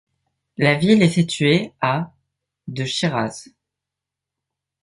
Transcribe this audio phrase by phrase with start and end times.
[0.57, 2.11] La ville est située à
[2.67, 3.49] de Chiraz.